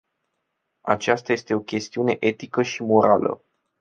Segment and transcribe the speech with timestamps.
[0.87, 3.43] Aceasta este o chestiune etică și morală.